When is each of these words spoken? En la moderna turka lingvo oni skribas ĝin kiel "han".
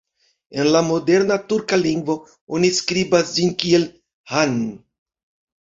En 0.61 0.69
la 0.75 0.79
moderna 0.87 1.37
turka 1.51 1.79
lingvo 1.83 2.15
oni 2.59 2.71
skribas 2.79 3.37
ĝin 3.37 3.55
kiel 3.65 3.89
"han". 4.33 4.61